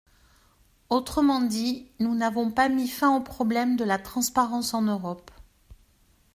[0.89, 5.29] Autrement dit, nous n’avons pas mis fin au problème de la transparence en Europe.